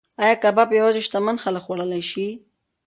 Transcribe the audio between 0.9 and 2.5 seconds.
شتمن خلک خوړلی شي؟